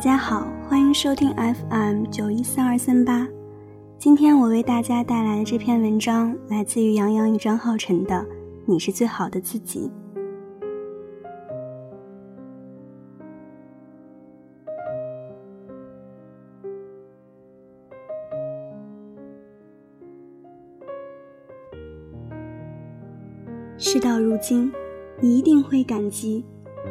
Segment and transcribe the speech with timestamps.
[0.00, 3.28] 大家好，欢迎收听 FM 九一三二三八。
[3.98, 8.14] 今天我为大家带来的这篇文章来自于杨洋与张浩辰的
[8.64, 9.90] 《你是最好的自己》。
[23.76, 24.72] 事到如今，
[25.20, 26.42] 你一定会感激。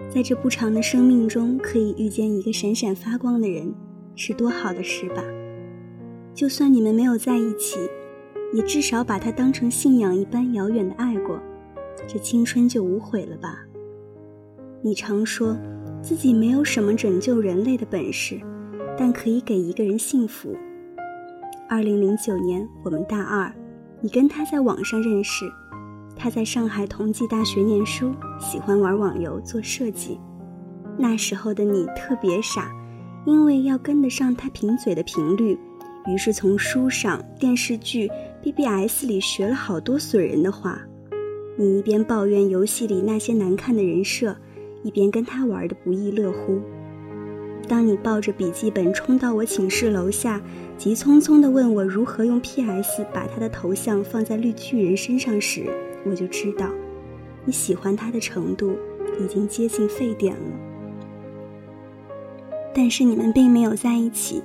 [0.09, 3.73] 在这不长的生命中，可以遇见一个闪闪发光的人，
[4.15, 5.23] 是多好的事吧？
[6.33, 7.79] 就算你们没有在一起，
[8.53, 11.39] 也至少把他当成信仰一般遥远的爱过，
[12.07, 13.59] 这青春就无悔了吧？
[14.81, 15.57] 你常说
[16.01, 18.39] 自己没有什么拯救人类的本事，
[18.97, 20.55] 但可以给一个人幸福。
[21.67, 23.53] 二零零九年，我们大二，
[24.01, 25.45] 你跟他在网上认识。
[26.19, 30.19] 他在上海同济大学念书，喜欢玩网游、做设计。
[30.97, 32.69] 那时候的你特别傻，
[33.25, 35.57] 因为要跟得上他贫嘴的频率，
[36.07, 38.11] 于是从书上、电视剧、
[38.43, 40.81] BBS 里学了好多损人的话。
[41.57, 44.35] 你一边抱怨游戏里那些难看的人设，
[44.83, 46.59] 一边跟他玩的不亦乐乎。
[47.67, 50.41] 当你抱着笔记本冲到我寝室楼下，
[50.77, 55.65] 急匆匆地问我如何用 PS 把他的头像放在绿巨人身上时，
[56.05, 56.69] 我就知道，
[57.45, 58.75] 你喜欢他的程度
[59.19, 60.41] 已经接近沸点了。
[62.73, 64.41] 但是你们并没有在一起，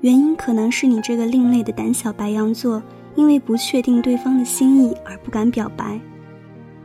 [0.00, 2.82] 原因可能是你这个另类的胆小白羊座，
[3.14, 6.00] 因为不确定对方的心意而不敢表白。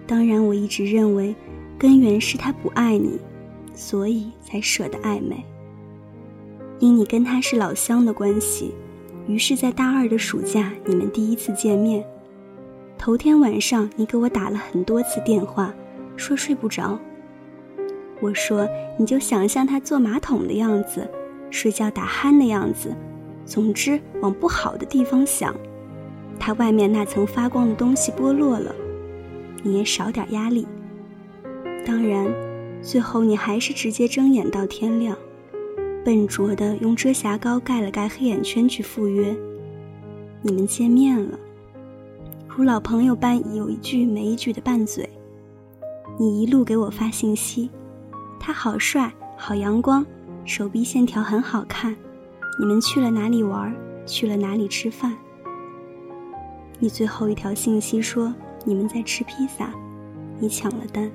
[0.06, 1.34] 当然，我一直认为，
[1.78, 3.20] 根源是他不爱你，
[3.74, 5.44] 所以才舍得暧昧。
[6.80, 8.74] 因你跟他是老乡的关系，
[9.28, 12.06] 于是，在大二的暑假，你们第一次见面。
[12.98, 15.74] 头天晚上，你给我打了很多次电话，
[16.16, 16.98] 说睡不着。
[18.22, 18.68] 我说
[18.98, 21.10] 你就想象他坐马桶的样子，
[21.50, 22.96] 睡觉打鼾的样子，
[23.46, 25.54] 总之往不好的地方想。
[26.40, 28.74] 他外面那层发光的东西剥落了，
[29.62, 30.66] 你也少点压力。
[31.86, 32.34] 当然，
[32.82, 35.18] 最后你还是直接睁眼到天亮，
[36.06, 39.36] 笨拙的用遮瑕膏盖了盖黑眼圈去赴约。
[40.42, 41.38] 你们见面了。
[42.56, 45.10] 如老朋友般有一句没一句的拌嘴，
[46.20, 47.68] 你一路给我发信息，
[48.40, 50.06] 他好帅，好阳光，
[50.46, 51.96] 手臂线条很好看。
[52.60, 53.76] 你们去了哪里玩？
[54.06, 55.18] 去了哪里吃饭？
[56.78, 58.32] 你最后一条信息说
[58.64, 59.74] 你们在吃披萨，
[60.40, 61.10] 你抢了单。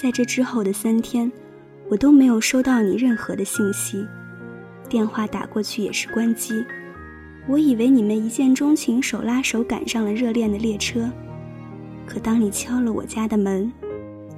[0.00, 1.30] 在这之后的三天，
[1.90, 4.06] 我都没有收到你任何的信息，
[4.88, 6.64] 电话打过去也是关机。
[7.48, 11.10] 我以为你们一见钟情，手拉手赶上了热恋的列车，
[12.06, 13.70] 可当你敲了我家的门，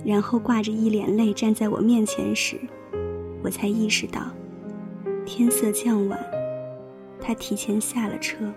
[0.05, 2.57] 然后挂着一脸泪站在我面前时，
[3.43, 4.23] 我才意识到，
[5.27, 6.19] 天色将晚，
[7.21, 8.51] 他提前下了车。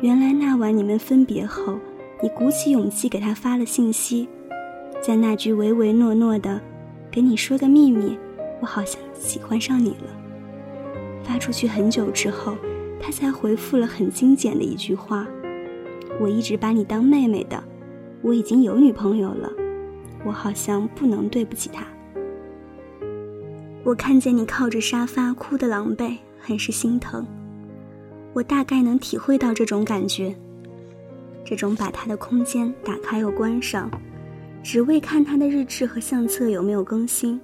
[0.00, 1.78] 原来那晚你们分别后，
[2.22, 4.26] 你鼓起勇气给他发了信息，
[5.02, 6.58] 在那句唯唯诺诺的
[7.12, 8.18] “给你说个秘密，
[8.60, 10.06] 我好像喜欢上你了”。
[11.24, 12.54] 发出去很久之后，
[13.00, 15.26] 他才回复了很精简的一句话
[16.20, 17.62] ：“我一直把你当妹妹的，
[18.22, 19.50] 我已经有女朋友了，
[20.24, 21.84] 我好像不能对不起她。”
[23.82, 27.26] 我看见你靠着沙发哭得狼狈，很是心疼。
[28.32, 30.34] 我大概能体会到这种感觉，
[31.44, 33.90] 这种把他的空间打开又关上，
[34.62, 37.38] 只为看他的日志和相册有没有更新。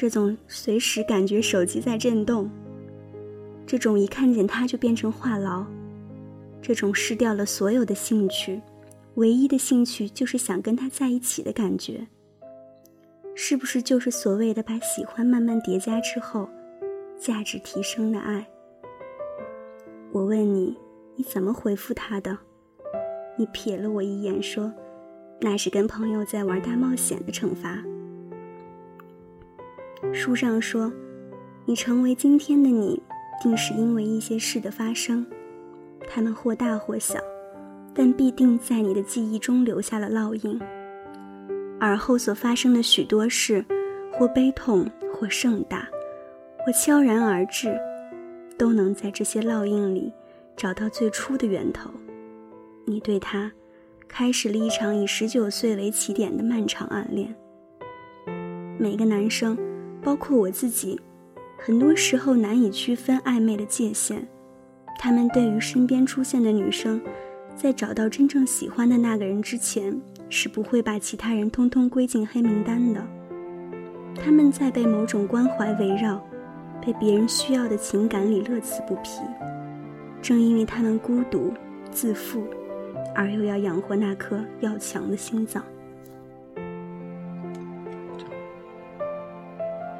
[0.00, 2.48] 这种随时感觉手机在震动，
[3.66, 5.62] 这种一看见他就变成话痨，
[6.62, 8.62] 这种失掉了所有的兴趣，
[9.16, 12.06] 唯一的兴趣就是想跟他在一起的感觉，
[13.34, 16.48] 是不是就是所谓的把喜欢慢慢叠加之后，
[17.20, 18.48] 价值提升的爱？
[20.12, 20.74] 我问你，
[21.14, 22.38] 你怎么回复他的？
[23.36, 24.72] 你瞥了我一眼说
[25.42, 27.84] ：“那是跟朋友在玩大冒险的惩罚。”
[30.12, 30.92] 书上说，
[31.66, 33.00] 你成为今天的你，
[33.42, 35.24] 定是因为一些事的发生，
[36.08, 37.20] 他们或大或小，
[37.94, 40.60] 但必定在你的记忆中留下了烙印。
[41.78, 43.64] 而后所发生的许多事，
[44.12, 45.88] 或悲痛，或盛大，
[46.64, 47.78] 或悄然而至，
[48.58, 50.12] 都能在这些烙印里
[50.56, 51.90] 找到最初的源头。
[52.84, 53.52] 你对他，
[54.08, 57.32] 开始了一场以十九岁为起点的漫长暗恋。
[58.76, 59.56] 每个男生。
[60.02, 61.00] 包括我自己，
[61.58, 64.26] 很多时候难以区分暧昧的界限。
[64.98, 67.00] 他们对于身边出现的女生，
[67.56, 69.98] 在找到真正喜欢的那个人之前，
[70.28, 73.06] 是不会把其他人通通归进黑名单的。
[74.22, 76.22] 他们在被某种关怀围绕，
[76.84, 79.20] 被别人需要的情感里乐此不疲。
[80.20, 81.52] 正因为他们孤独、
[81.90, 82.42] 自负，
[83.14, 85.64] 而又要养活那颗要强的心脏，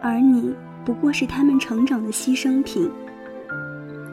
[0.02, 0.54] 而你
[0.84, 2.90] 不过是他们成长的牺牲品。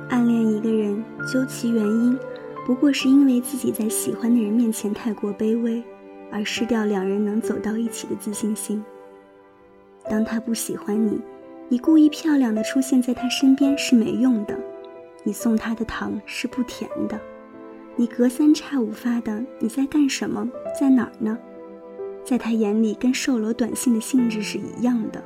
[0.10, 2.18] 暗恋一个人，究其原因，
[2.66, 5.84] 不过是因为自己在喜欢的人面前太过卑微，
[6.32, 8.84] 而失掉两人能走到一起的自信心。
[10.10, 11.20] 当他不喜欢你，
[11.68, 14.58] 你故意漂亮的出现在他身边是没用的。
[15.24, 17.20] 你送他的糖是不甜的，
[17.98, 20.50] 你隔三差五发的你在干什么，
[20.80, 21.38] 在哪儿呢？
[22.24, 25.22] 在他眼里跟售楼短信的性质是一样的。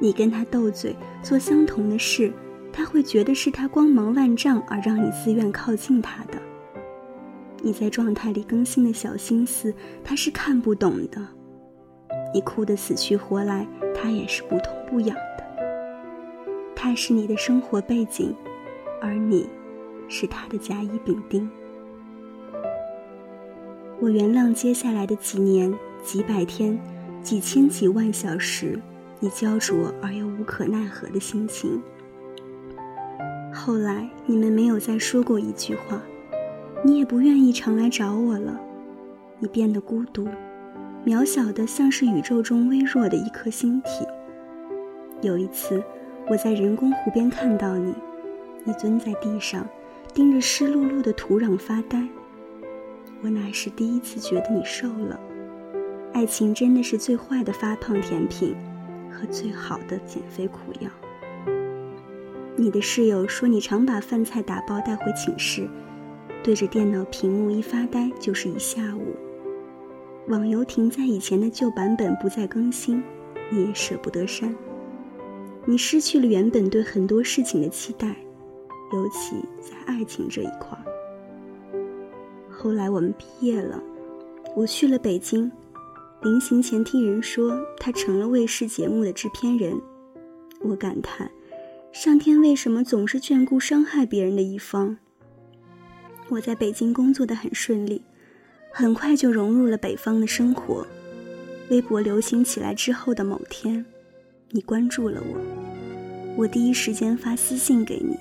[0.00, 2.32] 你跟他斗嘴做相同的事，
[2.72, 6.40] 他会觉得是他光芒万丈而让你自愿靠近他的。
[7.62, 11.20] 你在状态里更新的小心思，他是看不懂的。
[12.32, 15.44] 你哭得死去活来，他也是不痛不痒的。
[16.74, 18.34] 他是你的生活背景。
[19.02, 19.48] 而你，
[20.08, 21.50] 是他的甲乙丙丁。
[23.98, 26.78] 我原谅接下来的几年、几百天、
[27.22, 28.78] 几千几万小时，
[29.20, 31.80] 你焦灼而又无可奈何的心情。
[33.52, 36.00] 后来你们没有再说过一句话，
[36.82, 38.58] 你也不愿意常来找我了。
[39.38, 40.26] 你变得孤独，
[41.04, 44.06] 渺小的像是宇宙中微弱的一颗星体。
[45.20, 45.82] 有一次，
[46.28, 47.94] 我在人工湖边看到你。
[48.64, 49.66] 你蹲在地上，
[50.14, 52.06] 盯着湿漉漉的土壤发呆。
[53.22, 55.18] 我那是第一次觉得你瘦了。
[56.12, 58.54] 爱情真的是最坏的发胖甜品，
[59.20, 60.90] 和最好的减肥苦药。
[62.56, 65.68] 你的室友说你常把饭菜打包带回寝室，
[66.42, 69.14] 对着电脑屏幕一发呆就是一下午。
[70.28, 73.02] 网游停在以前的旧版本不再更新，
[73.50, 74.54] 你也舍不得删。
[75.64, 78.16] 你失去了原本对很多事情的期待。
[78.92, 80.76] 尤其在爱情这一块。
[82.50, 83.80] 后来我们毕业了，
[84.56, 85.50] 我去了北京。
[86.22, 89.80] 临行前听人说他成了卫视节目的制片人，
[90.60, 91.30] 我感叹：
[91.92, 94.98] 上天为什么总是眷顾伤害别人的一方？
[96.28, 98.02] 我在北京工作的很顺利，
[98.70, 100.86] 很快就融入了北方的生活。
[101.70, 103.82] 微博流行起来之后的某天，
[104.50, 105.40] 你关注了我，
[106.36, 108.18] 我第一时间发私信给你。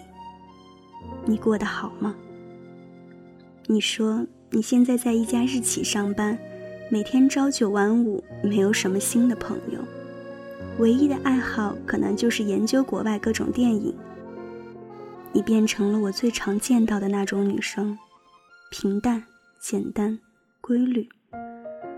[1.26, 2.16] 你过得好吗？
[3.68, 6.40] 你说你现在在一家日企上班，
[6.92, 9.80] 每天朝九晚五，没有什么新的朋友，
[10.80, 13.94] 唯一的爱好可能就是研究国外各种电影。
[15.32, 17.96] 你变成了我最常见到的那种女生，
[18.72, 19.22] 平淡、
[19.60, 20.18] 简单、
[20.62, 21.08] 规律，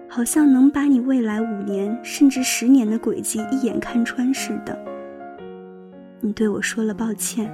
[0.09, 4.77] 好像能把你未来五年甚至十年的轨迹一眼看穿似的。
[6.19, 7.49] 你对我说了抱歉。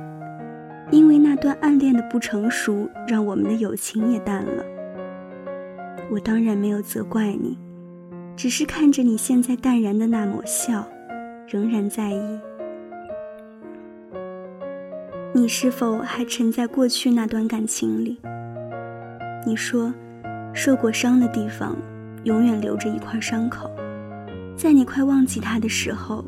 [0.89, 4.63] 因为那段暗恋的不成熟，让我们的友情也淡了。
[6.09, 7.57] 我当然没有责怪你，
[8.35, 10.87] 只是看着你现在淡然的那抹笑，
[11.47, 12.39] 仍然在意。
[15.33, 18.17] 你是否还沉在过去那段感情里？
[19.45, 19.93] 你说，
[20.53, 21.75] 受过伤的地方，
[22.23, 23.69] 永远留着一块伤口，
[24.55, 26.25] 在你快忘记它的时候，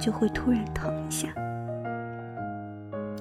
[0.00, 1.28] 就会突然疼一下。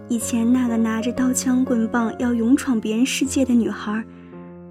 [0.10, 4.03] 以前那个拿着刀枪棍棒要勇闯别人世界的女孩，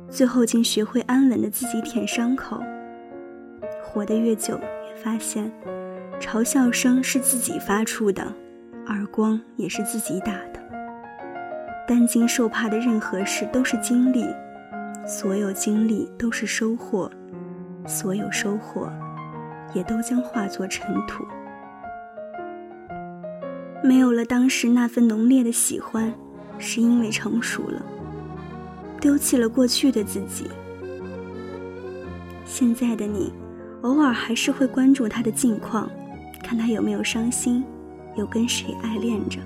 [0.08, 2.62] 最后竟学会安稳的自己舔伤口。
[3.82, 5.50] 活得越久，越发现，
[6.20, 8.22] 嘲笑声是自己发出的，
[8.86, 10.60] 耳光也是自己打的。
[11.88, 14.26] 担惊受怕的任何事都是经历，
[15.06, 17.10] 所有经历都是收获，
[17.86, 18.90] 所有收获，
[19.72, 21.24] 也都将化作尘土。
[23.84, 26.12] 没有了当时那份浓烈的喜欢，
[26.58, 27.80] 是因为成熟了，
[29.00, 30.46] 丢弃了过去的自己。
[32.44, 33.32] 现在的你，
[33.82, 35.90] 偶尔还是会关注他的近况，
[36.42, 37.64] 看他有没有伤心，
[38.16, 39.38] 有跟谁爱恋着。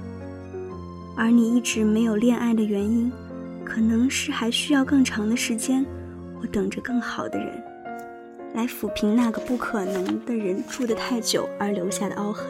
[1.16, 3.10] 而你一直没有恋爱的原因，
[3.64, 5.84] 可能是还需要更长的时间，
[6.40, 7.62] 我等着更好的人，
[8.54, 12.46] 来抚平那个不可能的人住得太久而留下的凹痕。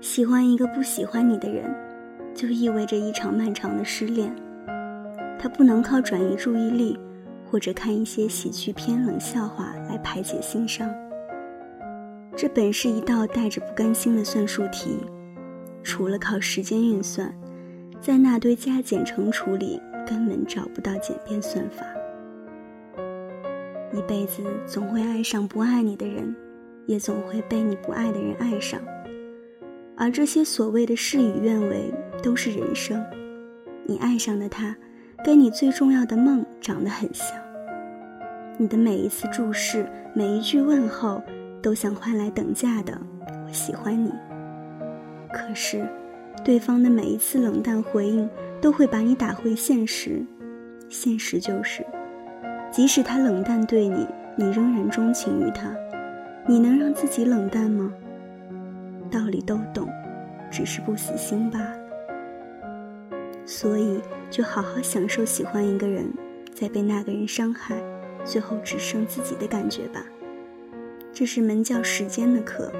[0.00, 1.74] 喜欢一个不喜欢你的人，
[2.34, 4.32] 就意味着一场漫长的失恋。
[5.38, 6.98] 他不能靠转移注意力，
[7.50, 10.88] 或者看一些喜剧片、冷笑话来排解心伤。
[12.36, 14.98] 这本是一道带着不甘心的算术题，
[15.82, 17.34] 除了靠时间运算，
[18.00, 21.86] 在那堆加减乘除里根本找不到简便算法。
[23.92, 26.34] 一辈子总会爱上不爱你的人，
[26.86, 28.80] 也总会被你不爱的人爱上。
[29.96, 31.90] 而这些所谓的事与愿违，
[32.22, 33.02] 都是人生。
[33.86, 34.76] 你爱上的他，
[35.24, 37.36] 跟你最重要的梦长得很像。
[38.58, 41.22] 你的每一次注视，每一句问候，
[41.60, 42.98] 都想换来等价的
[43.46, 44.12] “我喜欢你”。
[45.32, 45.86] 可是，
[46.44, 48.28] 对方的每一次冷淡回应，
[48.60, 50.24] 都会把你打回现实。
[50.88, 51.84] 现实就是，
[52.70, 54.06] 即使他冷淡对你，
[54.36, 55.74] 你仍然钟情于他。
[56.46, 57.92] 你能让自己冷淡吗？
[59.10, 59.88] 道理都懂，
[60.50, 61.85] 只是不死心罢了。
[63.46, 66.12] 所以，就好好享受喜欢一个人，
[66.52, 67.80] 再被那个人伤害，
[68.24, 70.04] 最后只剩自己的感觉吧。
[71.12, 72.72] 这是门叫时间的课，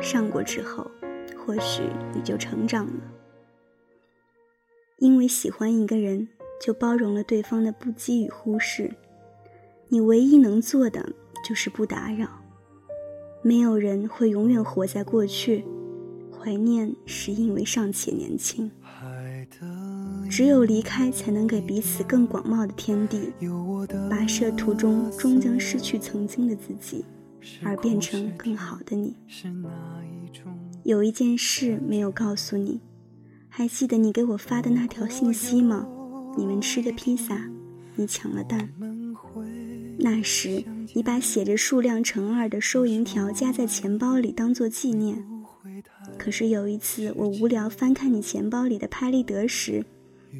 [0.00, 0.88] 上过之后，
[1.36, 1.82] 或许
[2.14, 3.12] 你就成长了。
[4.98, 6.28] 因为喜欢一个人，
[6.64, 8.92] 就包容了对方的不羁与忽视。
[9.88, 11.12] 你唯一能做的，
[11.44, 12.28] 就是不打扰。
[13.42, 15.64] 没有人会永远活在过去，
[16.30, 18.70] 怀念是因为尚且年轻。
[20.32, 23.34] 只有离开，才能给彼此更广袤的天地。
[24.08, 27.04] 跋涉途中，终将失去曾经的自己，
[27.62, 29.14] 而变成更好的你。
[30.84, 32.80] 有一件事没有告诉你，
[33.50, 35.86] 还记得你给我发的那条信息吗？
[36.38, 37.50] 你们吃的披萨，
[37.96, 38.70] 你抢了蛋。
[39.98, 40.64] 那时。
[40.94, 45.24] 你把写着数量乘二的收银条夹在钱包里当做纪念，
[46.18, 49.82] 可是有一次我无聊翻看你钱包里的拍立得时，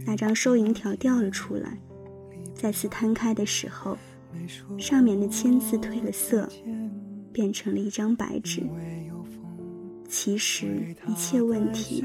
[0.07, 1.79] 那张收银条掉了出来。
[2.55, 3.97] 再次摊开的时候，
[4.79, 6.49] 上面的签字褪了色，
[7.33, 8.63] 变成了一张白纸。
[10.09, 12.05] 其实一切问题，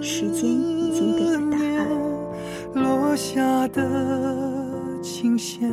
[0.00, 1.88] 时间已经给了答案。
[2.74, 5.70] 落下的琴弦。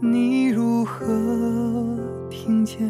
[0.00, 1.04] 你如何
[2.30, 2.88] 听见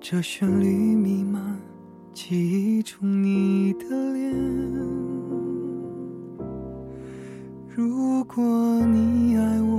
[0.00, 1.60] 这旋律弥漫
[2.14, 4.34] 记忆中你的脸？
[7.72, 8.42] 如果
[8.86, 9.69] 你爱我，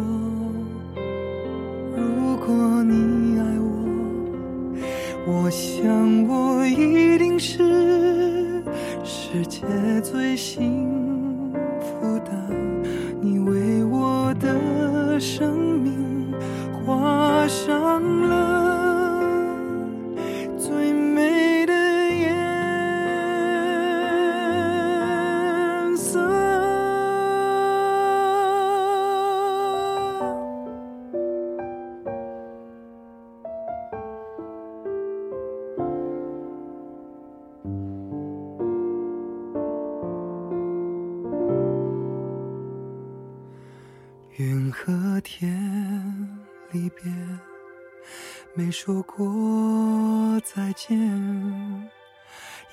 [48.64, 50.96] 没说过再见，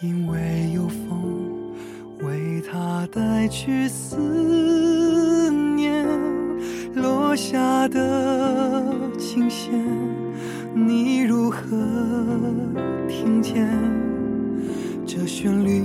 [0.00, 1.72] 因为有风
[2.20, 6.06] 为他带去思念。
[6.94, 9.82] 落下的琴弦，
[10.74, 11.58] 你如何
[13.08, 13.66] 听见？
[15.06, 15.78] 这旋律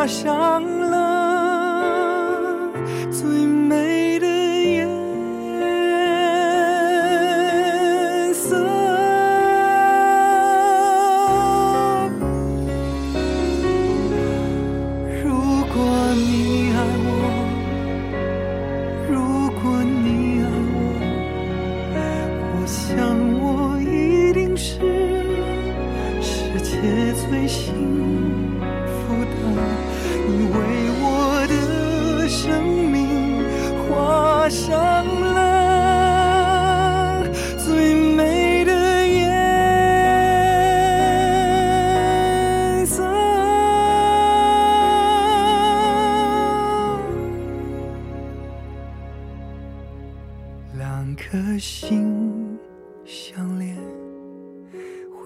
[0.00, 0.96] 画上了
[3.10, 4.88] 最美的颜
[8.32, 8.56] 色。
[15.22, 15.28] 如
[15.68, 15.76] 果
[16.16, 17.10] 你爱我，
[19.06, 19.12] 如
[19.60, 20.78] 果你爱我，
[22.54, 22.88] 我想
[23.38, 23.44] 我
[23.82, 24.80] 一定是
[26.22, 27.60] 世界最幸
[28.48, 28.49] 福。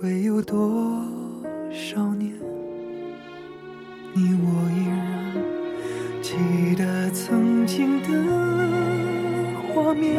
[0.04, 1.02] 会有多
[1.72, 2.30] 少年
[4.12, 5.32] 你我依然
[6.20, 8.08] 记得曾经的
[9.72, 10.14] 画面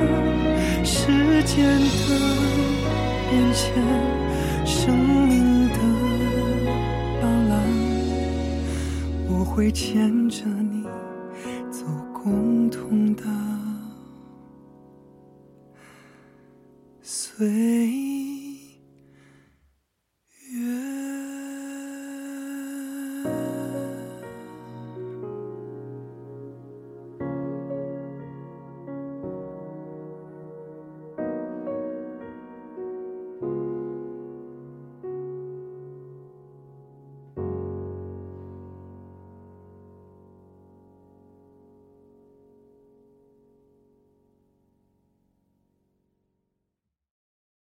[0.83, 1.05] 时
[1.43, 2.17] 间的
[3.29, 3.75] 变迁
[4.65, 5.77] 生命的
[7.21, 7.53] 斑斓
[9.29, 10.45] 我会牵着